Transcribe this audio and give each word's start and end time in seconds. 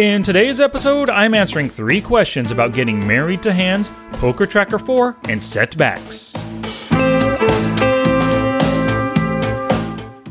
In 0.00 0.22
today's 0.22 0.60
episode, 0.60 1.10
I'm 1.10 1.34
answering 1.34 1.68
three 1.68 2.00
questions 2.00 2.50
about 2.50 2.72
getting 2.72 3.06
married 3.06 3.42
to 3.42 3.52
hands, 3.52 3.90
Poker 4.12 4.46
Tracker 4.46 4.78
4, 4.78 5.14
and 5.28 5.42
setbacks. 5.42 6.34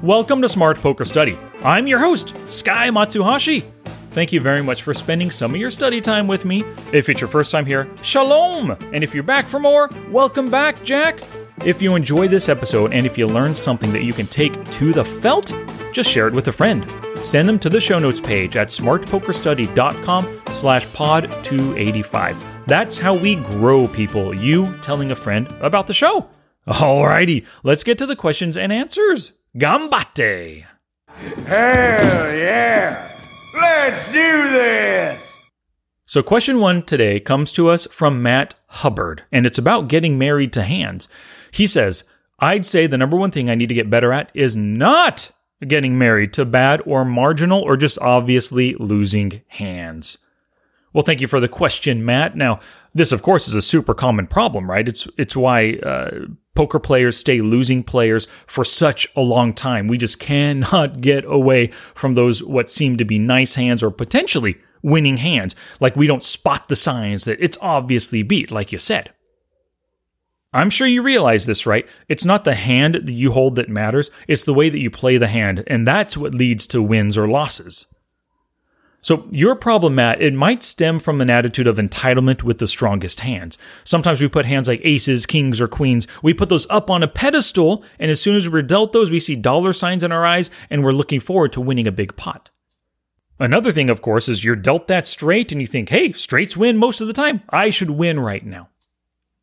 Welcome 0.01 0.41
to 0.41 0.49
Smart 0.49 0.79
Poker 0.79 1.05
Study. 1.05 1.37
I'm 1.61 1.85
your 1.85 1.99
host, 1.99 2.35
Sky 2.51 2.89
Matsuhashi. 2.89 3.61
Thank 4.09 4.33
you 4.33 4.41
very 4.41 4.63
much 4.63 4.81
for 4.81 4.95
spending 4.95 5.29
some 5.29 5.53
of 5.53 5.61
your 5.61 5.69
study 5.69 6.01
time 6.01 6.27
with 6.27 6.45
me. 6.45 6.63
If 6.91 7.07
it's 7.07 7.21
your 7.21 7.27
first 7.27 7.51
time 7.51 7.67
here, 7.67 7.87
shalom! 8.01 8.71
And 8.91 9.03
if 9.03 9.13
you're 9.13 9.21
back 9.21 9.45
for 9.45 9.59
more, 9.59 9.91
welcome 10.09 10.49
back, 10.49 10.83
Jack! 10.83 11.19
If 11.63 11.79
you 11.79 11.95
enjoyed 11.95 12.31
this 12.31 12.49
episode 12.49 12.91
and 12.91 13.05
if 13.05 13.19
you 13.19 13.27
learned 13.27 13.55
something 13.55 13.93
that 13.93 14.03
you 14.03 14.13
can 14.13 14.25
take 14.25 14.63
to 14.63 14.93
the 14.93 15.05
felt, 15.05 15.53
just 15.91 16.09
share 16.09 16.27
it 16.27 16.33
with 16.33 16.47
a 16.47 16.51
friend. 16.51 16.91
Send 17.21 17.49
them 17.49 17.59
to 17.59 17.69
the 17.69 17.81
show 17.81 17.99
notes 17.99 18.21
page 18.21 18.55
at 18.55 18.69
smartpokerstudy.com 18.69 20.41
slash 20.51 20.93
pod 20.93 21.31
285. 21.43 22.45
That's 22.65 22.97
how 22.97 23.13
we 23.13 23.35
grow 23.35 23.87
people, 23.87 24.33
you 24.33 24.77
telling 24.81 25.11
a 25.11 25.15
friend 25.15 25.47
about 25.59 25.87
the 25.87 25.93
show. 25.93 26.29
Alrighty, 26.67 27.45
let's 27.63 27.83
get 27.83 27.97
to 27.97 28.05
the 28.05 28.15
questions 28.15 28.55
and 28.55 28.71
answers. 28.71 29.33
Gambate! 29.57 30.65
Hell 31.45 32.35
yeah! 32.37 33.11
Let's 33.55 34.05
do 34.05 34.11
this! 34.13 35.37
So, 36.05 36.23
question 36.23 36.59
one 36.59 36.83
today 36.83 37.19
comes 37.19 37.51
to 37.53 37.69
us 37.69 37.85
from 37.87 38.23
Matt 38.23 38.55
Hubbard, 38.67 39.23
and 39.31 39.45
it's 39.45 39.57
about 39.57 39.89
getting 39.89 40.17
married 40.17 40.53
to 40.53 40.63
hands. 40.63 41.07
He 41.51 41.67
says, 41.67 42.03
I'd 42.39 42.65
say 42.65 42.87
the 42.87 42.97
number 42.97 43.17
one 43.17 43.31
thing 43.31 43.49
I 43.49 43.55
need 43.55 43.69
to 43.69 43.75
get 43.75 43.89
better 43.89 44.13
at 44.13 44.31
is 44.33 44.55
not 44.55 45.31
getting 45.67 45.97
married 45.97 46.33
to 46.33 46.45
bad 46.45 46.81
or 46.85 47.03
marginal 47.03 47.61
or 47.61 47.77
just 47.77 47.99
obviously 47.99 48.75
losing 48.75 49.41
hands. 49.47 50.17
Well, 50.93 51.03
thank 51.03 51.21
you 51.21 51.27
for 51.27 51.39
the 51.39 51.47
question, 51.47 52.03
Matt. 52.03 52.35
Now, 52.35 52.59
this, 52.93 53.11
of 53.11 53.21
course, 53.21 53.47
is 53.47 53.55
a 53.55 53.61
super 53.61 53.93
common 53.93 54.25
problem, 54.25 54.69
right? 54.69 54.87
It's 54.87 55.07
it's 55.17 55.35
why 55.35 55.73
uh, 55.83 56.25
poker 56.55 56.79
players 56.79 57.15
stay 57.15 57.41
losing 57.41 57.83
players 57.83 58.27
for 58.47 58.63
such 58.63 59.07
a 59.15 59.21
long 59.21 59.53
time. 59.53 59.87
We 59.87 59.97
just 59.97 60.19
cannot 60.19 61.01
get 61.01 61.25
away 61.25 61.67
from 61.93 62.15
those 62.15 62.41
what 62.43 62.69
seem 62.69 62.97
to 62.97 63.05
be 63.05 63.19
nice 63.19 63.55
hands 63.55 63.83
or 63.83 63.91
potentially 63.91 64.57
winning 64.81 65.17
hands. 65.17 65.55
Like 65.79 65.95
we 65.95 66.07
don't 66.07 66.23
spot 66.23 66.69
the 66.69 66.75
signs 66.75 67.25
that 67.25 67.39
it's 67.39 67.57
obviously 67.61 68.23
beat, 68.23 68.49
like 68.49 68.71
you 68.71 68.79
said. 68.79 69.13
I'm 70.51 70.71
sure 70.71 70.87
you 70.87 71.03
realize 71.03 71.45
this, 71.45 71.65
right? 71.65 71.87
It's 72.07 72.25
not 72.25 72.43
the 72.43 72.55
hand 72.55 72.95
that 72.95 73.13
you 73.13 73.31
hold 73.31 73.55
that 73.55 73.69
matters, 73.69 74.09
it's 74.27 74.45
the 74.45 74.53
way 74.53 74.69
that 74.69 74.79
you 74.79 74.89
play 74.89 75.17
the 75.17 75.27
hand, 75.27 75.63
and 75.67 75.87
that's 75.87 76.17
what 76.17 76.33
leads 76.33 76.65
to 76.67 76.81
wins 76.81 77.17
or 77.17 77.27
losses. 77.27 77.85
So, 79.01 79.27
your 79.31 79.55
problem, 79.55 79.95
Matt, 79.95 80.21
it 80.21 80.33
might 80.33 80.61
stem 80.61 80.99
from 80.99 81.21
an 81.21 81.29
attitude 81.29 81.67
of 81.67 81.77
entitlement 81.77 82.43
with 82.43 82.57
the 82.57 82.67
strongest 82.67 83.21
hands. 83.21 83.57
Sometimes 83.85 84.19
we 84.19 84.27
put 84.27 84.45
hands 84.45 84.67
like 84.67 84.81
aces, 84.83 85.25
kings, 85.25 85.61
or 85.61 85.69
queens, 85.69 86.05
we 86.21 86.33
put 86.33 86.49
those 86.49 86.69
up 86.69 86.89
on 86.89 87.03
a 87.03 87.07
pedestal, 87.07 87.83
and 87.97 88.11
as 88.11 88.19
soon 88.19 88.35
as 88.35 88.49
we're 88.49 88.61
dealt 88.61 88.91
those, 88.91 89.09
we 89.09 89.19
see 89.19 89.35
dollar 89.35 89.71
signs 89.71 90.03
in 90.03 90.11
our 90.11 90.25
eyes, 90.25 90.49
and 90.69 90.83
we're 90.83 90.91
looking 90.91 91.21
forward 91.21 91.53
to 91.53 91.61
winning 91.61 91.87
a 91.87 91.93
big 91.93 92.17
pot. 92.17 92.49
Another 93.39 93.71
thing, 93.71 93.89
of 93.89 94.01
course, 94.01 94.27
is 94.27 94.43
you're 94.43 94.55
dealt 94.55 94.87
that 94.87 95.07
straight, 95.07 95.53
and 95.53 95.61
you 95.61 95.67
think, 95.67 95.89
hey, 95.89 96.11
straights 96.11 96.57
win 96.57 96.75
most 96.75 96.99
of 96.99 97.07
the 97.07 97.13
time. 97.13 97.41
I 97.49 97.69
should 97.69 97.91
win 97.91 98.19
right 98.19 98.45
now. 98.45 98.67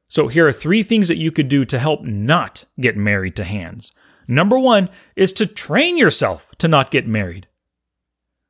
So 0.08 0.28
here 0.28 0.46
are 0.46 0.52
three 0.52 0.82
things 0.82 1.08
that 1.08 1.16
you 1.16 1.32
could 1.32 1.48
do 1.48 1.64
to 1.64 1.78
help 1.78 2.02
not 2.02 2.64
get 2.80 2.96
married 2.96 3.36
to 3.36 3.44
hands. 3.44 3.92
Number 4.28 4.58
one 4.58 4.88
is 5.14 5.32
to 5.34 5.46
train 5.46 5.96
yourself 5.96 6.46
to 6.58 6.68
not 6.68 6.90
get 6.90 7.06
married. 7.06 7.46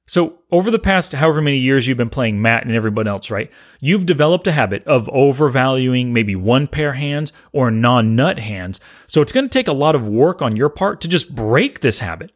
So, 0.08 0.38
over 0.52 0.70
the 0.70 0.78
past 0.78 1.12
however 1.12 1.42
many 1.42 1.56
years 1.56 1.88
you've 1.88 1.98
been 1.98 2.10
playing 2.10 2.40
Matt 2.40 2.64
and 2.64 2.72
everyone 2.72 3.08
else, 3.08 3.28
right? 3.28 3.50
You've 3.80 4.06
developed 4.06 4.46
a 4.46 4.52
habit 4.52 4.84
of 4.86 5.08
overvaluing 5.08 6.12
maybe 6.12 6.36
one 6.36 6.68
pair 6.68 6.92
hands 6.92 7.32
or 7.50 7.72
non 7.72 8.14
nut 8.14 8.38
hands. 8.38 8.78
So, 9.08 9.20
it's 9.20 9.32
going 9.32 9.46
to 9.46 9.52
take 9.52 9.66
a 9.66 9.72
lot 9.72 9.96
of 9.96 10.06
work 10.06 10.40
on 10.40 10.54
your 10.54 10.68
part 10.68 11.00
to 11.00 11.08
just 11.08 11.34
break 11.34 11.80
this 11.80 11.98
habit. 11.98 12.30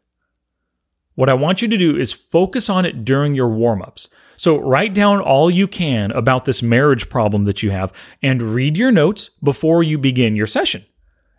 What 1.15 1.29
I 1.29 1.35
want 1.35 1.63
you 1.63 1.69
to 1.69 1.77
do 1.77 1.97
is 1.97 2.13
focus 2.13 2.69
on 2.69 2.85
it 2.85 3.05
during 3.05 3.37
your 3.37 3.49
warm 3.49 3.83
ups. 3.83 4.09
So 4.41 4.57
write 4.57 4.95
down 4.95 5.21
all 5.21 5.51
you 5.51 5.69
can 5.69 6.11
about 6.13 6.47
this 6.47 6.63
marriage 6.63 7.11
problem 7.11 7.45
that 7.45 7.63
you 7.63 7.73
have 7.73 7.93
and 8.23 8.55
read 8.55 8.75
your 8.75 8.91
notes 8.91 9.29
before 9.43 9.83
you 9.83 9.99
begin 9.99 10.35
your 10.35 10.47
session. 10.47 10.87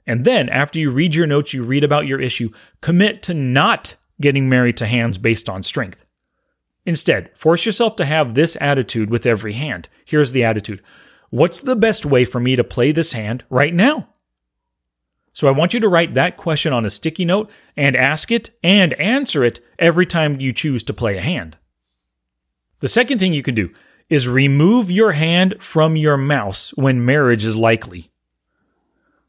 And 0.05 0.23
then 0.23 0.47
after 0.49 0.77
you 0.77 0.91
read 0.91 1.15
your 1.15 1.25
notes, 1.25 1.51
you 1.51 1.63
read 1.63 1.83
about 1.83 2.05
your 2.05 2.21
issue, 2.21 2.51
commit 2.79 3.23
to 3.23 3.33
not 3.33 3.95
getting 4.21 4.47
married 4.47 4.77
to 4.77 4.85
hands 4.85 5.17
based 5.17 5.49
on 5.49 5.63
strength. 5.63 6.05
Instead, 6.85 7.35
force 7.35 7.65
yourself 7.65 7.95
to 7.95 8.05
have 8.05 8.35
this 8.35 8.55
attitude 8.61 9.09
with 9.09 9.25
every 9.25 9.53
hand. 9.53 9.89
Here's 10.05 10.31
the 10.31 10.43
attitude. 10.43 10.83
What's 11.31 11.59
the 11.59 11.75
best 11.75 12.05
way 12.05 12.23
for 12.23 12.39
me 12.39 12.55
to 12.55 12.63
play 12.63 12.91
this 12.91 13.13
hand 13.13 13.43
right 13.49 13.73
now? 13.73 14.09
So 15.33 15.47
I 15.47 15.57
want 15.57 15.73
you 15.73 15.79
to 15.79 15.89
write 15.89 16.13
that 16.13 16.37
question 16.37 16.71
on 16.71 16.85
a 16.85 16.91
sticky 16.91 17.25
note 17.25 17.49
and 17.75 17.95
ask 17.95 18.29
it 18.29 18.51
and 18.63 18.93
answer 18.93 19.43
it 19.43 19.59
every 19.79 20.05
time 20.05 20.39
you 20.39 20.53
choose 20.53 20.83
to 20.83 20.93
play 20.93 21.17
a 21.17 21.21
hand. 21.21 21.57
The 22.81 22.89
second 22.89 23.19
thing 23.19 23.33
you 23.33 23.43
can 23.43 23.55
do 23.55 23.71
is 24.09 24.27
remove 24.27 24.91
your 24.91 25.13
hand 25.13 25.55
from 25.61 25.95
your 25.95 26.17
mouse 26.17 26.71
when 26.75 27.05
marriage 27.05 27.45
is 27.45 27.55
likely. 27.55 28.11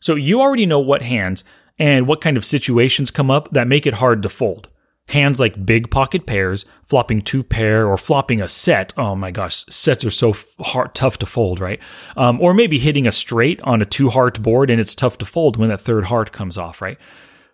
So 0.00 0.16
you 0.16 0.40
already 0.40 0.66
know 0.66 0.80
what 0.80 1.02
hands 1.02 1.44
and 1.78 2.06
what 2.06 2.20
kind 2.20 2.36
of 2.36 2.44
situations 2.44 3.10
come 3.10 3.30
up 3.30 3.50
that 3.52 3.68
make 3.68 3.86
it 3.86 3.94
hard 3.94 4.22
to 4.24 4.28
fold. 4.28 4.68
Hands 5.08 5.38
like 5.38 5.66
big 5.66 5.90
pocket 5.90 6.26
pairs, 6.26 6.64
flopping 6.84 7.22
two 7.22 7.42
pair, 7.42 7.86
or 7.86 7.96
flopping 7.96 8.40
a 8.40 8.48
set. 8.48 8.92
Oh 8.96 9.14
my 9.14 9.30
gosh, 9.30 9.64
sets 9.68 10.04
are 10.04 10.10
so 10.10 10.34
hard, 10.60 10.94
tough 10.94 11.18
to 11.18 11.26
fold, 11.26 11.60
right? 11.60 11.80
Um, 12.16 12.40
or 12.40 12.54
maybe 12.54 12.78
hitting 12.78 13.06
a 13.06 13.12
straight 13.12 13.60
on 13.62 13.82
a 13.82 13.84
two 13.84 14.10
heart 14.10 14.42
board 14.42 14.70
and 14.70 14.80
it's 14.80 14.94
tough 14.94 15.18
to 15.18 15.24
fold 15.24 15.56
when 15.56 15.68
that 15.68 15.80
third 15.80 16.04
heart 16.04 16.32
comes 16.32 16.56
off, 16.56 16.80
right? 16.80 16.98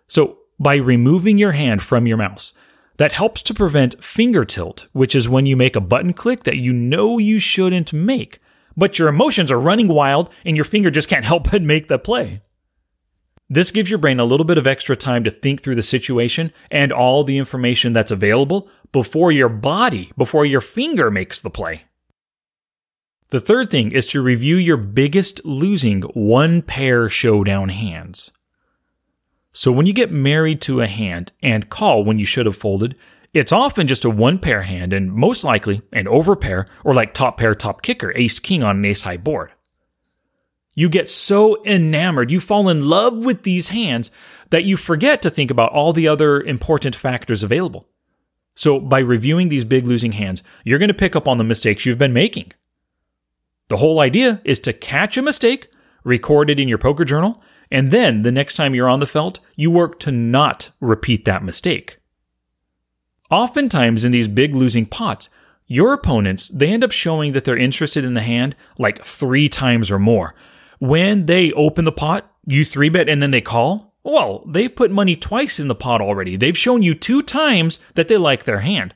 So 0.07 0.37
by 0.59 0.75
removing 0.75 1.37
your 1.37 1.51
hand 1.51 1.81
from 1.81 2.07
your 2.07 2.17
mouse, 2.17 2.53
that 2.99 3.13
helps 3.13 3.41
to 3.41 3.53
prevent 3.53 4.03
finger 4.03 4.43
tilt, 4.43 4.87
which 4.91 5.15
is 5.15 5.29
when 5.29 5.45
you 5.45 5.55
make 5.55 5.77
a 5.77 5.81
button 5.81 6.11
click 6.11 6.43
that 6.43 6.57
you 6.57 6.73
know 6.73 7.17
you 7.17 7.39
shouldn't 7.39 7.93
make, 7.93 8.41
but 8.75 8.99
your 8.99 9.07
emotions 9.07 9.49
are 9.49 9.59
running 9.59 9.87
wild 9.87 10.29
and 10.43 10.57
your 10.57 10.65
finger 10.65 10.91
just 10.91 11.07
can't 11.07 11.23
help 11.31 11.49
but 11.49 11.61
make 11.61 11.87
the 11.87 11.97
play. 11.97 12.41
This 13.49 13.71
gives 13.71 13.89
your 13.89 13.99
brain 13.99 14.19
a 14.19 14.25
little 14.25 14.45
bit 14.45 14.57
of 14.57 14.67
extra 14.67 14.97
time 14.97 15.23
to 15.23 15.31
think 15.31 15.63
through 15.63 15.75
the 15.75 15.81
situation 15.81 16.51
and 16.69 16.91
all 16.91 17.23
the 17.23 17.37
information 17.37 17.93
that's 17.93 18.11
available 18.11 18.67
before 18.91 19.31
your 19.31 19.49
body, 19.49 20.11
before 20.17 20.45
your 20.45 20.61
finger 20.61 21.09
makes 21.09 21.39
the 21.39 21.49
play. 21.49 21.85
The 23.29 23.39
third 23.39 23.71
thing 23.71 23.93
is 23.93 24.07
to 24.07 24.21
review 24.21 24.57
your 24.57 24.77
biggest 24.77 25.45
losing 25.45 26.01
one 26.01 26.61
pair 26.61 27.07
showdown 27.07 27.69
hands. 27.69 28.31
So 29.51 29.71
when 29.71 29.85
you 29.85 29.93
get 29.93 30.11
married 30.11 30.61
to 30.63 30.81
a 30.81 30.87
hand 30.87 31.31
and 31.41 31.69
call 31.69 32.03
when 32.03 32.19
you 32.19 32.25
should 32.25 32.45
have 32.45 32.57
folded, 32.57 32.95
it's 33.33 33.51
often 33.51 33.87
just 33.87 34.05
a 34.05 34.09
one 34.09 34.39
pair 34.39 34.63
hand 34.63 34.93
and 34.93 35.11
most 35.11 35.43
likely 35.43 35.81
an 35.91 36.07
over 36.07 36.35
pair 36.35 36.67
or 36.83 36.93
like 36.93 37.13
top 37.13 37.37
pair, 37.37 37.53
top 37.53 37.81
kicker, 37.81 38.11
ace 38.15 38.39
king 38.39 38.63
on 38.63 38.77
an 38.77 38.85
ace 38.85 39.03
high 39.03 39.17
board. 39.17 39.51
You 40.75 40.87
get 40.87 41.09
so 41.09 41.63
enamored, 41.65 42.31
you 42.31 42.39
fall 42.39 42.69
in 42.69 42.87
love 42.87 43.25
with 43.25 43.43
these 43.43 43.69
hands 43.69 44.11
that 44.49 44.63
you 44.63 44.77
forget 44.77 45.21
to 45.21 45.29
think 45.29 45.51
about 45.51 45.71
all 45.73 45.93
the 45.93 46.07
other 46.07 46.41
important 46.41 46.95
factors 46.95 47.43
available. 47.43 47.87
So 48.55 48.79
by 48.79 48.99
reviewing 48.99 49.49
these 49.49 49.65
big 49.65 49.85
losing 49.85 50.13
hands, 50.13 50.41
you're 50.63 50.79
going 50.79 50.87
to 50.89 50.93
pick 50.93 51.15
up 51.15 51.27
on 51.27 51.37
the 51.37 51.43
mistakes 51.43 51.85
you've 51.85 51.97
been 51.97 52.13
making. 52.13 52.53
The 53.67 53.77
whole 53.77 53.99
idea 53.99 54.41
is 54.43 54.59
to 54.61 54.73
catch 54.73 55.17
a 55.17 55.21
mistake, 55.21 55.71
record 56.03 56.49
it 56.49 56.59
in 56.59 56.67
your 56.67 56.77
poker 56.77 57.05
journal, 57.05 57.41
and 57.71 57.91
then 57.91 58.23
the 58.23 58.31
next 58.31 58.55
time 58.55 58.73
you're 58.73 58.89
on 58.89 58.99
the 58.99 59.07
felt, 59.07 59.39
you 59.55 59.69
work 59.69 59.99
to 59.99 60.11
not 60.11 60.71
repeat 60.79 61.25
that 61.25 61.43
mistake. 61.43 61.97
Oftentimes 63.29 64.03
in 64.03 64.11
these 64.11 64.27
big 64.27 64.55
losing 64.55 64.85
pots, 64.85 65.29
your 65.67 65.93
opponents, 65.93 66.49
they 66.49 66.69
end 66.69 66.83
up 66.83 66.91
showing 66.91 67.33
that 67.33 67.43
they're 67.43 67.57
interested 67.57 68.03
in 68.03 68.15
the 68.15 68.21
hand 68.21 68.55
like 68.79 69.03
three 69.03 69.47
times 69.47 69.91
or 69.91 69.99
more. 69.99 70.33
When 70.79 71.27
they 71.27 71.51
open 71.51 71.85
the 71.85 71.91
pot, 71.91 72.31
you 72.45 72.65
three 72.65 72.89
bet 72.89 73.07
and 73.07 73.21
then 73.21 73.31
they 73.31 73.41
call, 73.41 73.93
well, 74.03 74.43
they've 74.47 74.75
put 74.75 74.89
money 74.89 75.15
twice 75.15 75.59
in 75.59 75.67
the 75.67 75.75
pot 75.75 76.01
already. 76.01 76.37
They've 76.37 76.57
shown 76.57 76.81
you 76.81 76.95
two 76.95 77.21
times 77.21 77.77
that 77.93 78.07
they 78.07 78.17
like 78.17 78.45
their 78.45 78.61
hand. 78.61 78.95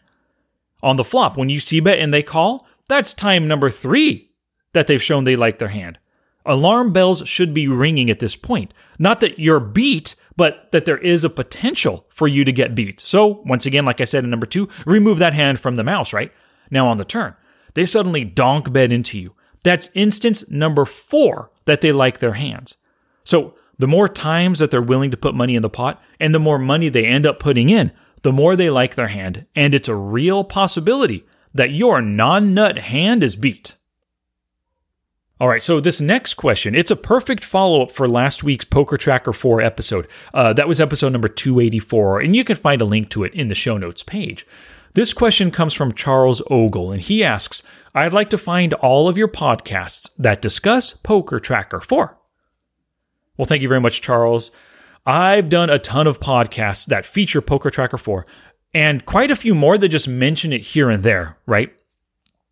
On 0.81 0.96
the 0.96 1.04
flop, 1.04 1.38
when 1.38 1.50
you 1.50 1.60
c-bet 1.60 2.00
and 2.00 2.14
they 2.14 2.24
call, 2.24 2.66
that's 2.90 3.14
time 3.14 3.48
number 3.48 3.70
three 3.70 4.31
that 4.74 4.88
they've 4.88 5.02
shown 5.02 5.24
they 5.24 5.36
like 5.36 5.60
their 5.60 5.70
hand. 5.70 6.00
Alarm 6.45 6.92
bells 6.92 7.28
should 7.28 7.54
be 7.54 7.68
ringing 7.68 8.10
at 8.10 8.19
this 8.19 8.36
point. 8.36 8.74
Not 9.00 9.19
that 9.22 9.40
you're 9.40 9.60
beat, 9.60 10.16
but 10.36 10.72
that 10.72 10.86
there 10.86 10.98
is 10.98 11.24
a 11.24 11.30
potential 11.30 12.06
for 12.10 12.28
you 12.28 12.44
to 12.44 12.51
get 12.51 12.75
beat. 12.75 13.00
So, 13.01 13.42
once 13.45 13.66
again, 13.66 13.86
like 13.86 14.01
I 14.01 14.06
said 14.06 14.24
in 14.24 14.30
number 14.30 14.45
two, 14.45 14.68
remove 14.86 15.19
that 15.19 15.34
hand 15.34 15.60
from 15.60 15.75
the 15.75 15.84
mouse, 15.84 16.13
right? 16.13 16.31
Now 16.69 16.88
on 16.88 16.98
the 16.98 17.06
turn, 17.06 17.36
they 17.74 17.86
suddenly 17.86 18.24
donk 18.24 18.72
bet 18.72 18.92
into 18.92 19.19
you. 19.19 19.34
That's 19.63 19.90
instance 19.94 20.50
number 20.50 20.86
four 20.86 21.51
that 21.66 21.81
they 21.81 21.92
like 21.92 22.19
their 22.19 22.34
hands. 22.34 22.78
So, 23.24 23.56
the 23.80 23.88
more 23.88 24.07
times 24.07 24.60
that 24.60 24.69
they're 24.69 24.81
willing 24.81 25.12
to 25.12 25.18
put 25.18 25.34
money 25.34 25.56
in 25.56 25.62
the 25.62 25.69
pot 25.69 26.01
and 26.19 26.34
the 26.34 26.39
more 26.39 26.60
money 26.60 26.89
they 26.89 27.06
end 27.06 27.25
up 27.25 27.39
putting 27.39 27.69
in, 27.69 27.92
the 28.22 28.31
more 28.31 28.56
they 28.56 28.69
like 28.69 28.96
their 28.96 29.07
hand. 29.07 29.46
And 29.56 29.74
it's 29.74 29.88
a 29.88 29.96
real 29.96 30.44
possibility 30.44 31.25
that 31.54 31.72
your 31.72 32.01
non 32.01 32.54
nut 32.54 32.78
hand 32.78 33.24
is 33.24 33.36
beat. 33.36 33.75
All 35.44 35.50
right, 35.50 35.62
so 35.62 35.81
this 35.81 36.00
next 36.00 36.36
question, 36.36 36.74
it's 36.74 36.90
a 36.90 36.95
perfect 36.95 37.44
follow 37.44 37.81
up 37.81 37.92
for 37.92 38.07
last 38.07 38.45
week's 38.45 38.63
Poker 38.63 38.95
Tracker 38.95 39.34
4 39.34 39.60
episode. 39.60 40.07
Uh, 40.34 40.54
that 40.54 40.69
was 40.69 40.80
episode 40.80 41.12
number 41.12 41.28
284, 41.28 42.22
and 42.22 42.34
you 42.34 42.45
can 42.45 42.56
find 42.56 42.81
a 42.81 42.86
link 42.86 43.10
to 43.10 43.25
it 43.25 43.34
in 43.34 43.50
the 43.50 43.54
show 43.54 43.78
notes 43.78 44.04
page. 44.04 44.48
This 44.94 45.12
question 45.12 45.51
comes 45.51 45.74
from 45.74 45.92
Charles 45.92 46.42
Ogle, 46.50 46.94
and 46.94 47.01
he 47.01 47.25
asks 47.25 47.62
I'd 47.94 48.13
like 48.13 48.30
to 48.30 48.38
find 48.38 48.74
all 48.75 49.10
of 49.10 49.18
your 49.18 49.28
podcasts 49.28 50.12
that 50.18 50.42
discuss 50.42 50.94
Poker 50.94 51.42
Tracker 51.42 51.81
4. 51.81 52.18
Well, 53.36 53.46
thank 53.46 53.62
you 53.62 53.68
very 53.68 53.81
much, 53.81 54.01
Charles. 54.01 54.50
I've 55.06 55.50
done 55.50 55.69
a 55.69 55.78
ton 55.78 56.07
of 56.07 56.22
podcasts 56.22 56.86
that 56.86 57.04
feature 57.04 57.42
Poker 57.42 57.69
Tracker 57.69 57.98
4, 57.98 58.25
and 58.74 59.06
quite 59.06 59.30
a 59.30 59.36
few 59.36 59.56
more 59.56 59.78
that 59.78 59.89
just 59.89 60.07
mention 60.07 60.54
it 60.54 60.62
here 60.62 60.89
and 60.89 61.04
there, 61.04 61.38
right? 61.46 61.74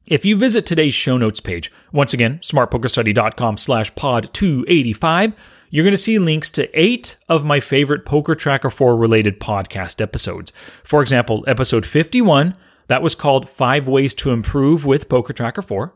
If 0.08 0.26
you 0.26 0.36
visit 0.36 0.66
today's 0.66 0.96
show 0.96 1.18
notes 1.18 1.40
page, 1.40 1.72
once 1.92 2.14
again, 2.14 2.40
smartpokerstudy.com 2.40 3.58
slash 3.58 3.94
pod 3.96 4.34
285, 4.34 5.34
you're 5.70 5.84
going 5.84 5.94
to 5.94 5.98
see 5.98 6.18
links 6.18 6.50
to 6.52 6.80
eight 6.80 7.18
of 7.30 7.46
my 7.46 7.60
favorite 7.60 8.04
Poker 8.04 8.34
Tracker 8.34 8.72
4 8.72 8.98
related 8.98 9.40
podcast 9.40 10.02
episodes. 10.02 10.52
For 10.84 11.02
example, 11.02 11.44
episode 11.48 11.86
51, 11.86 12.56
that 12.88 13.04
was 13.04 13.16
called 13.16 13.48
Five 13.48 13.88
Ways 13.88 14.14
to 14.16 14.32
Improve 14.32 14.86
with 14.86 15.08
Poker 15.08 15.34
Tracker 15.34 15.62
4. 15.62 15.94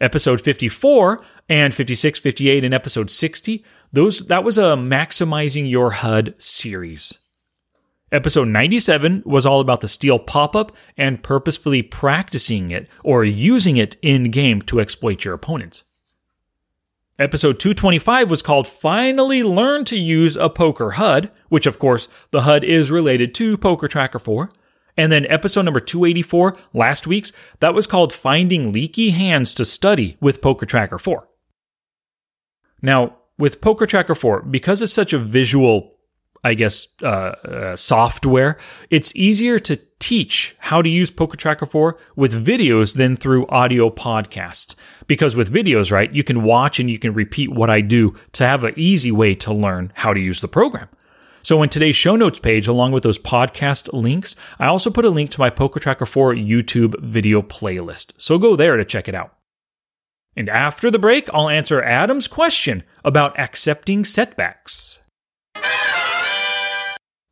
Episode 0.00 0.40
54 0.40 1.22
and 1.48 1.74
56, 1.74 2.18
58, 2.20 2.64
and 2.64 2.72
episode 2.72 3.10
60, 3.10 3.62
those 3.92 4.20
that 4.28 4.44
was 4.44 4.56
a 4.56 4.74
maximizing 4.76 5.68
your 5.68 5.90
HUD 5.90 6.34
series. 6.38 7.18
Episode 8.12 8.48
97 8.48 9.22
was 9.24 9.46
all 9.46 9.60
about 9.60 9.82
the 9.82 9.88
steal 9.88 10.18
pop 10.18 10.56
up 10.56 10.72
and 10.96 11.22
purposefully 11.22 11.80
practicing 11.80 12.70
it 12.70 12.88
or 13.04 13.24
using 13.24 13.76
it 13.76 13.96
in 14.02 14.32
game 14.32 14.60
to 14.62 14.80
exploit 14.80 15.24
your 15.24 15.32
opponents. 15.32 15.84
Episode 17.20 17.60
225 17.60 18.28
was 18.28 18.42
called 18.42 18.66
Finally 18.66 19.44
Learn 19.44 19.84
to 19.84 19.96
Use 19.96 20.36
a 20.36 20.48
Poker 20.48 20.92
HUD, 20.92 21.30
which 21.50 21.66
of 21.66 21.78
course 21.78 22.08
the 22.32 22.42
HUD 22.42 22.64
is 22.64 22.90
related 22.90 23.32
to 23.36 23.56
Poker 23.56 23.86
Tracker 23.86 24.18
4. 24.18 24.50
And 24.96 25.12
then 25.12 25.24
episode 25.26 25.62
number 25.62 25.80
284, 25.80 26.56
last 26.74 27.06
week's, 27.06 27.32
that 27.60 27.74
was 27.74 27.86
called 27.86 28.12
Finding 28.12 28.72
Leaky 28.72 29.10
Hands 29.10 29.54
to 29.54 29.64
Study 29.64 30.16
with 30.20 30.42
Poker 30.42 30.66
Tracker 30.66 30.98
4. 30.98 31.28
Now, 32.82 33.18
with 33.38 33.60
Poker 33.60 33.86
Tracker 33.86 34.16
4, 34.16 34.42
because 34.42 34.82
it's 34.82 34.92
such 34.92 35.12
a 35.12 35.18
visual 35.18 35.94
I 36.42 36.54
guess, 36.54 36.88
uh, 37.02 37.06
uh, 37.06 37.76
software, 37.76 38.56
it's 38.88 39.14
easier 39.14 39.58
to 39.60 39.78
teach 39.98 40.56
how 40.58 40.80
to 40.80 40.88
use 40.88 41.10
Poker 41.10 41.36
Tracker 41.36 41.66
4 41.66 41.98
with 42.16 42.44
videos 42.44 42.96
than 42.96 43.16
through 43.16 43.46
audio 43.48 43.90
podcasts. 43.90 44.74
Because 45.06 45.36
with 45.36 45.52
videos, 45.52 45.92
right, 45.92 46.12
you 46.12 46.24
can 46.24 46.42
watch 46.42 46.80
and 46.80 46.90
you 46.90 46.98
can 46.98 47.12
repeat 47.12 47.52
what 47.52 47.68
I 47.68 47.82
do 47.82 48.14
to 48.32 48.46
have 48.46 48.64
an 48.64 48.74
easy 48.76 49.12
way 49.12 49.34
to 49.36 49.52
learn 49.52 49.92
how 49.96 50.14
to 50.14 50.20
use 50.20 50.40
the 50.40 50.48
program. 50.48 50.88
So 51.42 51.62
in 51.62 51.68
today's 51.68 51.96
show 51.96 52.16
notes 52.16 52.38
page, 52.38 52.66
along 52.66 52.92
with 52.92 53.02
those 53.02 53.18
podcast 53.18 53.92
links, 53.92 54.36
I 54.58 54.66
also 54.66 54.90
put 54.90 55.04
a 55.04 55.10
link 55.10 55.30
to 55.32 55.40
my 55.40 55.50
Poker 55.50 55.80
Tracker 55.80 56.06
4 56.06 56.34
YouTube 56.34 57.00
video 57.00 57.42
playlist. 57.42 58.12
So 58.18 58.38
go 58.38 58.56
there 58.56 58.76
to 58.76 58.84
check 58.84 59.08
it 59.08 59.14
out. 59.14 59.34
And 60.36 60.48
after 60.48 60.90
the 60.90 60.98
break, 60.98 61.28
I'll 61.34 61.48
answer 61.48 61.82
Adam's 61.82 62.28
question 62.28 62.82
about 63.04 63.38
accepting 63.38 64.04
setbacks. 64.04 64.99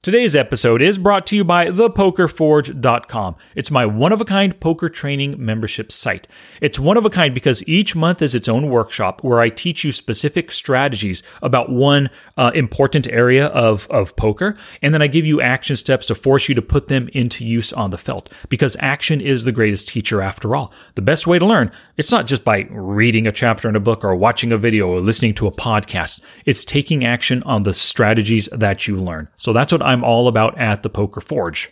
Today's 0.00 0.37
episode 0.37 0.81
is 0.81 0.97
brought 0.97 1.27
to 1.27 1.35
you 1.35 1.43
by 1.43 1.67
thepokerforge.com. 1.67 3.35
It's 3.56 3.71
my 3.73 3.85
one 3.85 4.12
of 4.12 4.21
a 4.21 4.25
kind 4.25 4.59
poker 4.61 4.89
training 4.89 5.45
membership 5.45 5.91
site. 5.91 6.29
It's 6.61 6.79
one 6.79 6.97
of 6.97 7.05
a 7.05 7.11
kind 7.11 7.35
because 7.35 7.69
each 7.69 7.97
month 7.97 8.23
is 8.23 8.37
its 8.37 8.49
own 8.49 8.71
workshop 8.71 9.25
where 9.25 9.41
I 9.41 9.49
teach 9.49 9.83
you 9.83 9.91
specific 9.91 10.53
strategies 10.53 11.25
about 11.43 11.69
one 11.69 12.11
uh, 12.37 12.53
important 12.55 13.09
area 13.09 13.49
of, 13.49 13.89
of 13.91 14.15
poker, 14.15 14.56
and 14.83 14.95
then 14.95 15.03
I 15.03 15.09
give 15.09 15.27
you 15.27 15.41
action 15.41 15.75
steps 15.75 16.06
to 16.06 16.15
force 16.15 16.49
you 16.49 16.55
to 16.55 16.62
put 16.62 16.87
them 16.87 17.09
into 17.12 17.45
use 17.45 17.73
on 17.73 17.91
the 17.91 17.99
felt 17.99 18.33
because 18.49 18.77
action 18.79 19.21
is 19.21 19.43
the 19.43 19.53
greatest 19.53 19.89
teacher 19.89 20.23
after 20.23 20.55
all. 20.55 20.73
The 20.95 21.03
best 21.03 21.27
way 21.27 21.41
to 21.41 21.45
learn, 21.45 21.73
it's 21.97 22.12
not 22.12 22.29
just 22.29 22.45
by 22.45 22.69
reading 22.71 23.27
a 23.27 23.33
chapter 23.33 23.69
in 23.69 23.75
a 23.75 23.81
book 23.81 24.05
or 24.05 24.15
watching 24.15 24.53
a 24.53 24.59
video 24.59 24.87
or 24.87 25.00
listening 25.00 25.35
to 25.35 25.49
a 25.49 25.53
podcast. 25.53 26.23
It's 26.47 26.65
taking 26.65 27.05
action 27.05 27.43
on 27.43 27.65
the 27.65 27.75
strategies 27.75 28.49
that 28.53 28.87
you 28.87 28.97
learn. 28.97 29.27
So 29.35 29.53
that's 29.53 29.73
what 29.73 29.88
I'm 29.88 30.05
all 30.05 30.29
about 30.29 30.58
at 30.58 30.82
the 30.82 30.90
Poker 30.90 31.23
Forge. 31.23 31.70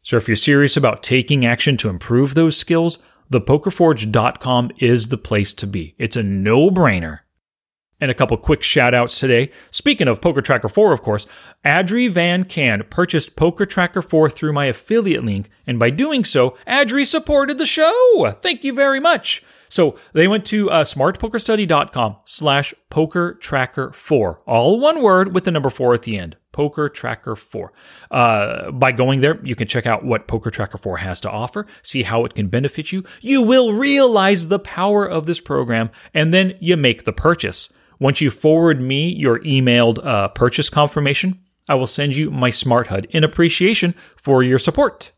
So 0.00 0.16
if 0.16 0.26
you're 0.26 0.36
serious 0.36 0.74
about 0.74 1.02
taking 1.02 1.44
action 1.44 1.76
to 1.76 1.90
improve 1.90 2.34
those 2.34 2.56
skills, 2.56 2.98
thepokerforge.com 3.30 4.70
is 4.78 5.08
the 5.08 5.18
place 5.18 5.52
to 5.54 5.66
be. 5.66 5.94
It's 5.98 6.16
a 6.16 6.22
no 6.22 6.70
brainer. 6.70 7.20
And 8.00 8.10
a 8.10 8.14
couple 8.14 8.38
quick 8.38 8.62
shout 8.62 8.94
outs 8.94 9.20
today. 9.20 9.50
Speaking 9.70 10.08
of 10.08 10.22
Poker 10.22 10.40
Tracker 10.40 10.70
4, 10.70 10.92
of 10.94 11.02
course, 11.02 11.26
Adri 11.62 12.10
Van 12.10 12.44
Can 12.44 12.82
purchased 12.88 13.36
Poker 13.36 13.66
Tracker 13.66 14.02
4 14.02 14.30
through 14.30 14.54
my 14.54 14.64
affiliate 14.64 15.24
link, 15.24 15.50
and 15.66 15.78
by 15.78 15.90
doing 15.90 16.24
so, 16.24 16.56
Adri 16.66 17.06
supported 17.06 17.58
the 17.58 17.66
show. 17.66 18.34
Thank 18.40 18.64
you 18.64 18.72
very 18.72 19.00
much. 19.00 19.42
So 19.68 19.96
they 20.14 20.26
went 20.26 20.46
to 20.46 20.70
uh, 20.70 20.84
smartpokerstudy.com 20.84 22.16
slash 22.24 22.74
poker 22.88 23.34
tracker 23.34 23.92
4, 23.92 24.40
all 24.46 24.80
one 24.80 25.02
word 25.02 25.34
with 25.34 25.44
the 25.44 25.50
number 25.50 25.70
4 25.70 25.92
at 25.92 26.02
the 26.02 26.18
end. 26.18 26.36
Poker 26.54 26.88
Tracker 26.88 27.34
4. 27.34 27.72
Uh, 28.12 28.70
by 28.70 28.92
going 28.92 29.20
there, 29.20 29.40
you 29.42 29.56
can 29.56 29.66
check 29.66 29.86
out 29.86 30.04
what 30.04 30.28
Poker 30.28 30.50
Tracker 30.50 30.78
4 30.78 30.98
has 30.98 31.20
to 31.20 31.30
offer, 31.30 31.66
see 31.82 32.04
how 32.04 32.24
it 32.24 32.34
can 32.34 32.46
benefit 32.46 32.92
you. 32.92 33.02
You 33.20 33.42
will 33.42 33.72
realize 33.72 34.46
the 34.46 34.60
power 34.60 35.04
of 35.04 35.26
this 35.26 35.40
program, 35.40 35.90
and 36.14 36.32
then 36.32 36.56
you 36.60 36.76
make 36.76 37.04
the 37.04 37.12
purchase. 37.12 37.72
Once 37.98 38.20
you 38.20 38.30
forward 38.30 38.80
me 38.80 39.08
your 39.12 39.40
emailed 39.40 40.04
uh, 40.06 40.28
purchase 40.28 40.70
confirmation, 40.70 41.40
I 41.68 41.74
will 41.74 41.88
send 41.88 42.14
you 42.14 42.30
my 42.30 42.50
Smart 42.50 42.86
HUD 42.86 43.06
in 43.10 43.24
appreciation 43.24 43.94
for 44.16 44.44
your 44.44 44.60
support. 44.60 45.10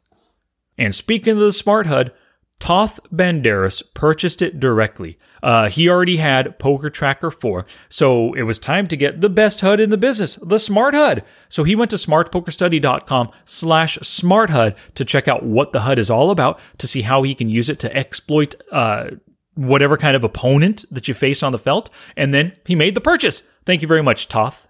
And 0.78 0.94
speaking 0.94 1.34
of 1.34 1.38
the 1.38 1.52
Smart 1.52 1.86
HUD, 1.86 2.12
Toth 2.58 3.00
Banderas 3.12 3.82
purchased 3.94 4.40
it 4.42 4.58
directly. 4.58 5.18
Uh, 5.42 5.68
he 5.68 5.88
already 5.88 6.16
had 6.16 6.58
Poker 6.58 6.90
Tracker 6.90 7.30
4, 7.30 7.66
so 7.88 8.32
it 8.32 8.42
was 8.42 8.58
time 8.58 8.86
to 8.88 8.96
get 8.96 9.20
the 9.20 9.28
best 9.28 9.60
HUD 9.60 9.78
in 9.78 9.90
the 9.90 9.98
business, 9.98 10.36
the 10.36 10.58
Smart 10.58 10.94
HUD. 10.94 11.22
So 11.48 11.64
he 11.64 11.76
went 11.76 11.90
to 11.90 11.96
smartpokerstudy.com 11.96 13.30
slash 13.44 13.98
smart 13.98 14.50
HUD 14.50 14.74
to 14.94 15.04
check 15.04 15.28
out 15.28 15.44
what 15.44 15.72
the 15.72 15.80
HUD 15.80 15.98
is 15.98 16.10
all 16.10 16.30
about, 16.30 16.58
to 16.78 16.88
see 16.88 17.02
how 17.02 17.22
he 17.22 17.34
can 17.34 17.48
use 17.48 17.68
it 17.68 17.78
to 17.80 17.94
exploit 17.94 18.54
uh, 18.72 19.10
whatever 19.54 19.96
kind 19.96 20.16
of 20.16 20.24
opponent 20.24 20.84
that 20.90 21.08
you 21.08 21.14
face 21.14 21.42
on 21.42 21.52
the 21.52 21.58
felt, 21.58 21.90
and 22.16 22.32
then 22.32 22.52
he 22.64 22.74
made 22.74 22.94
the 22.94 23.00
purchase. 23.00 23.42
Thank 23.64 23.82
you 23.82 23.88
very 23.88 24.02
much, 24.02 24.28
Toth. 24.28 24.66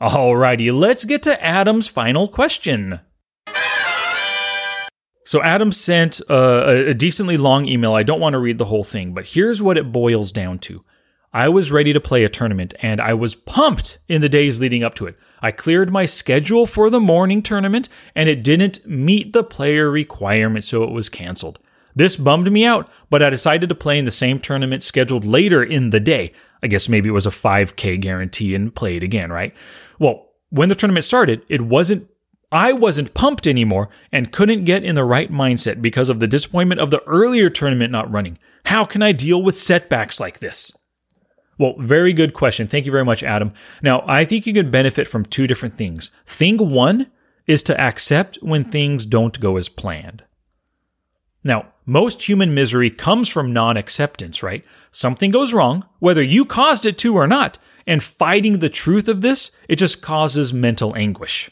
Alrighty, 0.00 0.72
let's 0.72 1.04
get 1.04 1.22
to 1.24 1.44
Adam's 1.44 1.88
final 1.88 2.26
question. 2.28 3.00
So 5.24 5.42
Adam 5.42 5.70
sent 5.70 6.20
uh, 6.30 6.64
a, 6.66 6.88
a 6.88 6.94
decently 6.94 7.36
long 7.36 7.66
email. 7.66 7.94
I 7.94 8.02
don't 8.02 8.20
want 8.20 8.34
to 8.34 8.38
read 8.38 8.58
the 8.58 8.64
whole 8.66 8.84
thing, 8.84 9.12
but 9.12 9.26
here's 9.26 9.62
what 9.62 9.76
it 9.76 9.92
boils 9.92 10.32
down 10.32 10.58
to. 10.60 10.84
I 11.32 11.48
was 11.48 11.70
ready 11.70 11.92
to 11.92 12.00
play 12.00 12.24
a 12.24 12.28
tournament 12.28 12.74
and 12.82 13.00
I 13.00 13.14
was 13.14 13.36
pumped 13.36 13.98
in 14.08 14.20
the 14.20 14.28
days 14.28 14.60
leading 14.60 14.82
up 14.82 14.94
to 14.94 15.06
it. 15.06 15.16
I 15.40 15.52
cleared 15.52 15.92
my 15.92 16.04
schedule 16.04 16.66
for 16.66 16.90
the 16.90 16.98
morning 16.98 17.40
tournament 17.42 17.88
and 18.16 18.28
it 18.28 18.42
didn't 18.42 18.84
meet 18.84 19.32
the 19.32 19.44
player 19.44 19.90
requirement, 19.90 20.64
so 20.64 20.82
it 20.82 20.90
was 20.90 21.08
canceled. 21.08 21.60
This 21.94 22.16
bummed 22.16 22.50
me 22.50 22.64
out, 22.64 22.90
but 23.10 23.22
I 23.22 23.30
decided 23.30 23.68
to 23.68 23.74
play 23.74 23.98
in 23.98 24.04
the 24.04 24.10
same 24.10 24.40
tournament 24.40 24.82
scheduled 24.82 25.24
later 25.24 25.62
in 25.62 25.90
the 25.90 26.00
day. 26.00 26.32
I 26.62 26.66
guess 26.66 26.88
maybe 26.88 27.08
it 27.08 27.12
was 27.12 27.26
a 27.26 27.30
5K 27.30 28.00
guarantee 28.00 28.54
and 28.54 28.74
play 28.74 28.96
it 28.96 29.02
again, 29.02 29.30
right? 29.30 29.54
Well, 29.98 30.30
when 30.50 30.68
the 30.68 30.74
tournament 30.74 31.04
started, 31.04 31.42
it 31.48 31.62
wasn't 31.62 32.08
I 32.52 32.72
wasn't 32.72 33.14
pumped 33.14 33.46
anymore 33.46 33.88
and 34.10 34.32
couldn't 34.32 34.64
get 34.64 34.84
in 34.84 34.96
the 34.96 35.04
right 35.04 35.30
mindset 35.30 35.80
because 35.80 36.08
of 36.08 36.18
the 36.18 36.26
disappointment 36.26 36.80
of 36.80 36.90
the 36.90 37.02
earlier 37.04 37.48
tournament 37.48 37.92
not 37.92 38.10
running. 38.10 38.38
How 38.66 38.84
can 38.84 39.02
I 39.02 39.12
deal 39.12 39.40
with 39.40 39.56
setbacks 39.56 40.18
like 40.18 40.40
this? 40.40 40.72
Well, 41.58 41.74
very 41.78 42.12
good 42.12 42.34
question. 42.34 42.66
Thank 42.66 42.86
you 42.86 42.92
very 42.92 43.04
much, 43.04 43.22
Adam. 43.22 43.52
Now, 43.82 44.02
I 44.06 44.24
think 44.24 44.46
you 44.46 44.54
could 44.54 44.70
benefit 44.70 45.06
from 45.06 45.24
two 45.24 45.46
different 45.46 45.76
things. 45.76 46.10
Thing 46.26 46.70
one 46.70 47.06
is 47.46 47.62
to 47.64 47.78
accept 47.80 48.38
when 48.40 48.64
things 48.64 49.06
don't 49.06 49.38
go 49.38 49.56
as 49.56 49.68
planned. 49.68 50.24
Now, 51.44 51.68
most 51.86 52.28
human 52.28 52.54
misery 52.54 52.90
comes 52.90 53.28
from 53.28 53.52
non 53.52 53.76
acceptance, 53.76 54.42
right? 54.42 54.64
Something 54.90 55.30
goes 55.30 55.52
wrong, 55.52 55.86
whether 55.98 56.22
you 56.22 56.44
caused 56.44 56.84
it 56.84 56.98
to 56.98 57.14
or 57.14 57.26
not, 57.26 57.58
and 57.86 58.02
fighting 58.02 58.58
the 58.58 58.68
truth 58.68 59.08
of 59.08 59.20
this, 59.20 59.50
it 59.68 59.76
just 59.76 60.02
causes 60.02 60.52
mental 60.52 60.96
anguish. 60.96 61.50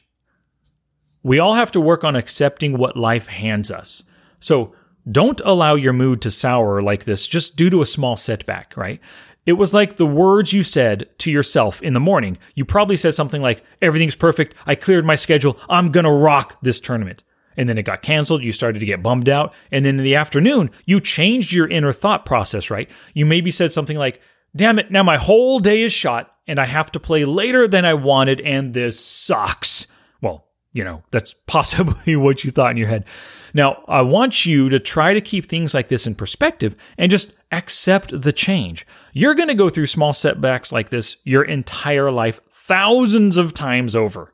We 1.28 1.38
all 1.38 1.54
have 1.54 1.70
to 1.72 1.80
work 1.80 2.04
on 2.04 2.16
accepting 2.16 2.78
what 2.78 2.96
life 2.96 3.26
hands 3.26 3.70
us. 3.70 4.02
So 4.40 4.74
don't 5.10 5.42
allow 5.44 5.74
your 5.74 5.92
mood 5.92 6.22
to 6.22 6.30
sour 6.30 6.80
like 6.80 7.04
this 7.04 7.26
just 7.26 7.54
due 7.54 7.68
to 7.68 7.82
a 7.82 7.86
small 7.86 8.16
setback, 8.16 8.74
right? 8.78 8.98
It 9.44 9.52
was 9.52 9.74
like 9.74 9.96
the 9.96 10.06
words 10.06 10.54
you 10.54 10.62
said 10.62 11.06
to 11.18 11.30
yourself 11.30 11.82
in 11.82 11.92
the 11.92 12.00
morning. 12.00 12.38
You 12.54 12.64
probably 12.64 12.96
said 12.96 13.14
something 13.14 13.42
like, 13.42 13.62
Everything's 13.82 14.14
perfect. 14.14 14.54
I 14.66 14.74
cleared 14.74 15.04
my 15.04 15.16
schedule. 15.16 15.58
I'm 15.68 15.92
going 15.92 16.04
to 16.04 16.10
rock 16.10 16.56
this 16.62 16.80
tournament. 16.80 17.22
and 17.58 17.68
then 17.68 17.76
it 17.76 17.82
got 17.82 18.00
canceled. 18.00 18.42
You 18.42 18.52
started 18.52 18.78
to 18.78 18.86
get 18.86 19.02
bummed 19.02 19.28
out. 19.28 19.52
And 19.70 19.84
then 19.84 19.98
in 19.98 20.04
the 20.04 20.14
afternoon, 20.14 20.70
you 20.86 20.98
changed 20.98 21.52
your 21.52 21.68
inner 21.68 21.92
thought 21.92 22.24
process, 22.24 22.70
right? 22.70 22.88
You 23.12 23.26
maybe 23.26 23.50
said 23.50 23.70
something 23.70 23.98
like, 23.98 24.22
damn 24.56 24.78
it, 24.78 24.90
now 24.90 25.02
my 25.02 25.18
whole 25.18 25.60
day 25.60 25.82
is 25.82 25.92
shot 25.92 26.32
and 26.46 26.58
I 26.58 26.64
have 26.64 26.90
to 26.92 27.00
play 27.00 27.26
later 27.26 27.68
than 27.68 27.84
I 27.84 27.92
wanted 27.92 28.40
and 28.40 28.72
this 28.72 28.98
sucks. 28.98 29.88
Well, 30.22 30.47
you 30.78 30.84
know, 30.84 31.02
that's 31.10 31.34
possibly 31.46 32.14
what 32.14 32.44
you 32.44 32.52
thought 32.52 32.70
in 32.70 32.76
your 32.76 32.86
head. 32.86 33.04
Now, 33.52 33.82
I 33.88 34.02
want 34.02 34.46
you 34.46 34.68
to 34.68 34.78
try 34.78 35.12
to 35.12 35.20
keep 35.20 35.46
things 35.46 35.74
like 35.74 35.88
this 35.88 36.06
in 36.06 36.14
perspective 36.14 36.76
and 36.96 37.10
just 37.10 37.34
accept 37.50 38.22
the 38.22 38.32
change. 38.32 38.86
You're 39.12 39.34
going 39.34 39.48
to 39.48 39.54
go 39.56 39.68
through 39.68 39.86
small 39.86 40.12
setbacks 40.12 40.70
like 40.70 40.90
this 40.90 41.16
your 41.24 41.42
entire 41.42 42.12
life, 42.12 42.40
thousands 42.48 43.36
of 43.36 43.54
times 43.54 43.96
over. 43.96 44.32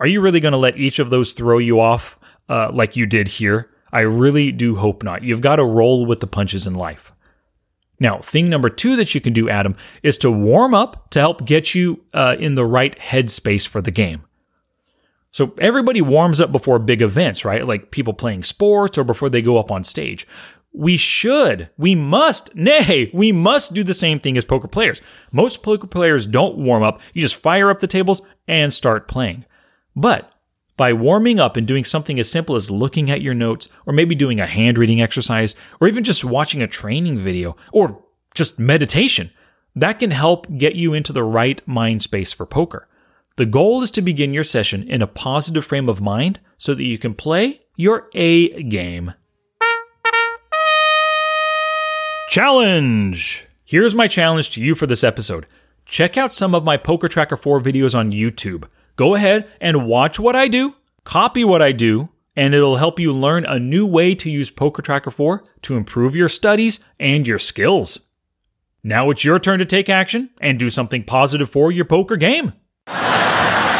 Are 0.00 0.06
you 0.06 0.22
really 0.22 0.40
going 0.40 0.52
to 0.52 0.58
let 0.58 0.78
each 0.78 0.98
of 0.98 1.10
those 1.10 1.34
throw 1.34 1.58
you 1.58 1.78
off 1.78 2.18
uh, 2.48 2.70
like 2.72 2.96
you 2.96 3.04
did 3.04 3.28
here? 3.28 3.70
I 3.92 4.00
really 4.00 4.52
do 4.52 4.76
hope 4.76 5.02
not. 5.02 5.24
You've 5.24 5.42
got 5.42 5.56
to 5.56 5.64
roll 5.64 6.06
with 6.06 6.20
the 6.20 6.26
punches 6.26 6.66
in 6.66 6.74
life. 6.74 7.12
Now, 8.00 8.18
thing 8.18 8.48
number 8.48 8.70
two 8.70 8.96
that 8.96 9.14
you 9.14 9.20
can 9.20 9.34
do, 9.34 9.50
Adam, 9.50 9.76
is 10.02 10.16
to 10.18 10.30
warm 10.30 10.74
up 10.74 11.10
to 11.10 11.18
help 11.18 11.44
get 11.44 11.74
you 11.74 12.04
uh, 12.14 12.36
in 12.38 12.54
the 12.54 12.64
right 12.64 12.98
headspace 12.98 13.66
for 13.68 13.82
the 13.82 13.90
game. 13.90 14.22
So 15.36 15.52
everybody 15.58 16.00
warms 16.00 16.40
up 16.40 16.50
before 16.50 16.78
big 16.78 17.02
events, 17.02 17.44
right? 17.44 17.66
Like 17.66 17.90
people 17.90 18.14
playing 18.14 18.42
sports 18.42 18.96
or 18.96 19.04
before 19.04 19.28
they 19.28 19.42
go 19.42 19.58
up 19.58 19.70
on 19.70 19.84
stage. 19.84 20.26
We 20.72 20.96
should, 20.96 21.68
we 21.76 21.94
must, 21.94 22.54
nay, 22.56 23.10
we 23.12 23.32
must 23.32 23.74
do 23.74 23.84
the 23.84 23.92
same 23.92 24.18
thing 24.18 24.38
as 24.38 24.46
poker 24.46 24.66
players. 24.66 25.02
Most 25.32 25.62
poker 25.62 25.88
players 25.88 26.26
don't 26.26 26.56
warm 26.56 26.82
up. 26.82 27.02
You 27.12 27.20
just 27.20 27.36
fire 27.36 27.68
up 27.68 27.80
the 27.80 27.86
tables 27.86 28.22
and 28.48 28.72
start 28.72 29.08
playing. 29.08 29.44
But 29.94 30.32
by 30.78 30.94
warming 30.94 31.38
up 31.38 31.58
and 31.58 31.66
doing 31.66 31.84
something 31.84 32.18
as 32.18 32.30
simple 32.30 32.56
as 32.56 32.70
looking 32.70 33.10
at 33.10 33.20
your 33.20 33.34
notes, 33.34 33.68
or 33.84 33.92
maybe 33.92 34.14
doing 34.14 34.40
a 34.40 34.46
hand 34.46 34.78
reading 34.78 35.02
exercise, 35.02 35.54
or 35.82 35.86
even 35.86 36.02
just 36.02 36.24
watching 36.24 36.62
a 36.62 36.66
training 36.66 37.18
video, 37.18 37.58
or 37.72 38.02
just 38.34 38.58
meditation, 38.58 39.30
that 39.74 39.98
can 39.98 40.12
help 40.12 40.46
get 40.56 40.76
you 40.76 40.94
into 40.94 41.12
the 41.12 41.22
right 41.22 41.60
mind 41.68 42.00
space 42.00 42.32
for 42.32 42.46
poker. 42.46 42.88
The 43.36 43.44
goal 43.44 43.82
is 43.82 43.90
to 43.90 44.00
begin 44.00 44.32
your 44.32 44.44
session 44.44 44.88
in 44.88 45.02
a 45.02 45.06
positive 45.06 45.66
frame 45.66 45.90
of 45.90 46.00
mind 46.00 46.40
so 46.56 46.74
that 46.74 46.84
you 46.84 46.96
can 46.96 47.12
play 47.12 47.60
your 47.76 48.08
A 48.14 48.62
game. 48.62 49.12
Challenge! 52.30 53.46
Here's 53.66 53.94
my 53.94 54.08
challenge 54.08 54.52
to 54.52 54.62
you 54.62 54.74
for 54.74 54.86
this 54.86 55.04
episode. 55.04 55.46
Check 55.84 56.16
out 56.16 56.32
some 56.32 56.54
of 56.54 56.64
my 56.64 56.78
Poker 56.78 57.08
Tracker 57.08 57.36
4 57.36 57.60
videos 57.60 57.94
on 57.94 58.10
YouTube. 58.10 58.64
Go 58.96 59.14
ahead 59.14 59.46
and 59.60 59.86
watch 59.86 60.18
what 60.18 60.34
I 60.34 60.48
do, 60.48 60.74
copy 61.04 61.44
what 61.44 61.60
I 61.60 61.72
do, 61.72 62.08
and 62.36 62.54
it'll 62.54 62.76
help 62.76 62.98
you 62.98 63.12
learn 63.12 63.44
a 63.44 63.58
new 63.58 63.86
way 63.86 64.14
to 64.14 64.30
use 64.30 64.48
Poker 64.48 64.80
Tracker 64.80 65.10
4 65.10 65.44
to 65.60 65.76
improve 65.76 66.16
your 66.16 66.30
studies 66.30 66.80
and 66.98 67.26
your 67.26 67.38
skills. 67.38 68.00
Now 68.82 69.10
it's 69.10 69.24
your 69.24 69.38
turn 69.38 69.58
to 69.58 69.66
take 69.66 69.90
action 69.90 70.30
and 70.40 70.58
do 70.58 70.70
something 70.70 71.04
positive 71.04 71.50
for 71.50 71.70
your 71.70 71.84
poker 71.84 72.16
game. 72.16 72.54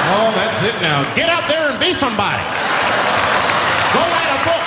Oh, 0.09 0.33
that's 0.37 0.63
it 0.63 0.81
now. 0.81 1.03
Get 1.15 1.29
out 1.29 1.49
there 1.49 1.69
and 1.71 1.81
be 1.81 1.93
somebody. 1.93 2.43
Go 3.93 4.01
write 4.01 4.31
a 4.31 4.45
book. 4.45 4.63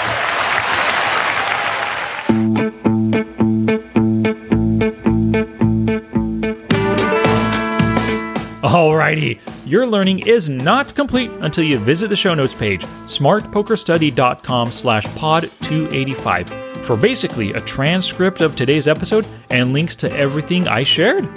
Alrighty, 8.62 9.40
your 9.66 9.88
learning 9.88 10.28
is 10.28 10.50
not 10.50 10.94
complete 10.94 11.32
until 11.42 11.64
you 11.64 11.80
visit 11.80 12.10
the 12.10 12.16
show 12.16 12.36
notes 12.36 12.54
page, 12.54 12.84
smartpokerstudy.com 13.06 14.72
slash 14.72 15.06
pod 15.16 15.50
285, 15.62 16.50
for 16.86 16.98
basically 16.98 17.54
a 17.54 17.62
transcript 17.62 18.42
of 18.42 18.56
today's 18.56 18.88
episode 18.88 19.26
and 19.50 19.74
links 19.74 19.96
to 19.96 20.12
everything 20.12 20.68
I 20.68 20.84
shared. 20.84 21.28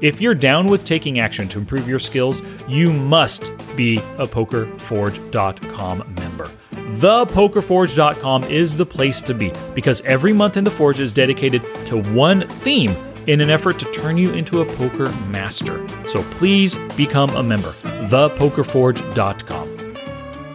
If 0.00 0.20
you're 0.20 0.34
down 0.34 0.66
with 0.66 0.84
taking 0.84 1.20
action 1.20 1.48
to 1.48 1.58
improve 1.58 1.88
your 1.88 1.98
skills, 1.98 2.40
you 2.66 2.92
must 2.92 3.52
be 3.76 3.98
a 4.18 4.26
PokerForge.com 4.26 6.14
member. 6.14 6.50
ThePokerForge.com 6.70 8.44
is 8.44 8.76
the 8.76 8.86
place 8.86 9.20
to 9.22 9.34
be 9.34 9.52
because 9.74 10.00
every 10.02 10.32
month 10.32 10.56
in 10.56 10.64
the 10.64 10.70
Forge 10.70 11.00
is 11.00 11.12
dedicated 11.12 11.62
to 11.86 12.02
one 12.12 12.48
theme 12.48 12.96
in 13.26 13.40
an 13.40 13.50
effort 13.50 13.78
to 13.78 13.84
turn 13.92 14.16
you 14.16 14.32
into 14.32 14.62
a 14.62 14.66
poker 14.66 15.10
master. 15.28 15.86
So 16.06 16.22
please 16.24 16.76
become 16.96 17.30
a 17.30 17.42
member. 17.42 17.70
ThePokerForge.com. 18.08 19.76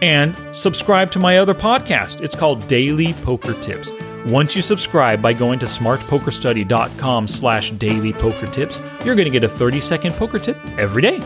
And 0.02 0.36
subscribe 0.52 1.10
to 1.12 1.18
my 1.18 1.38
other 1.38 1.54
podcast. 1.54 2.20
It's 2.20 2.34
called 2.34 2.66
Daily 2.68 3.14
Poker 3.14 3.54
Tips. 3.62 3.90
Once 4.26 4.56
you 4.56 4.62
subscribe 4.62 5.22
by 5.22 5.32
going 5.32 5.58
to 5.58 5.66
smartpokerstudy.com 5.66 7.28
slash 7.28 7.70
daily 7.72 8.12
poker 8.12 8.48
tips, 8.48 8.80
you're 9.04 9.14
going 9.14 9.26
to 9.26 9.30
get 9.30 9.44
a 9.44 9.48
30 9.48 9.80
second 9.80 10.12
poker 10.14 10.38
tip 10.38 10.56
every 10.78 11.00
day. 11.00 11.20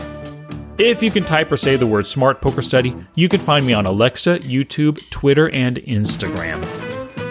If 0.77 1.01
you 1.01 1.09
can 1.11 1.23
type 1.23 1.51
or 1.51 1.57
say 1.57 1.75
the 1.75 1.85
word 1.85 2.07
Smart 2.07 2.41
Poker 2.41 2.61
Study, 2.61 2.95
you 3.15 3.29
can 3.29 3.39
find 3.39 3.65
me 3.65 3.73
on 3.73 3.85
Alexa, 3.85 4.39
YouTube, 4.39 5.09
Twitter, 5.11 5.49
and 5.53 5.77
Instagram. 5.77 6.63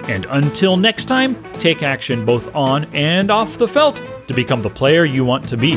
And 0.09 0.27
until 0.31 0.77
next 0.77 1.07
time, 1.07 1.41
take 1.55 1.83
action 1.83 2.25
both 2.25 2.55
on 2.55 2.85
and 2.95 3.31
off 3.31 3.59
the 3.59 3.69
felt 3.69 3.97
to 4.29 4.35
become 4.35 4.63
the 4.63 4.71
player 4.71 5.05
you 5.05 5.25
want 5.25 5.49
to 5.49 5.57
be. 5.57 5.73